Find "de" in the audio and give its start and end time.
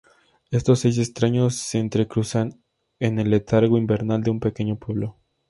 4.23-4.31